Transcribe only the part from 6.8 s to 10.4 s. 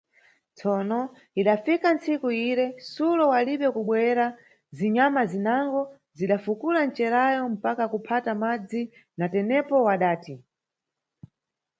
ncerawo mpaka kuphata madzi, natepo wadati.